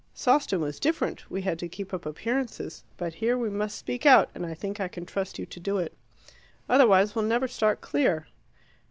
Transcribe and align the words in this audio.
Sawston 0.15 0.61
was 0.61 0.79
different: 0.79 1.29
we 1.29 1.43
had 1.43 1.59
to 1.59 1.67
keep 1.69 1.93
up 1.93 2.07
appearances. 2.07 2.83
But 2.97 3.13
here 3.13 3.37
we 3.37 3.51
must 3.51 3.77
speak 3.77 4.03
out, 4.03 4.31
and 4.33 4.47
I 4.47 4.55
think 4.55 4.79
I 4.79 4.87
can 4.87 5.05
trust 5.05 5.37
you 5.37 5.45
to 5.45 5.59
do 5.59 5.77
it. 5.77 5.95
Otherwise 6.67 7.13
we'll 7.13 7.25
never 7.25 7.47
start 7.47 7.81
clear." 7.81 8.25